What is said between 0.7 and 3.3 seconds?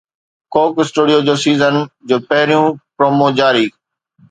studio جو season جو پهريون پرومو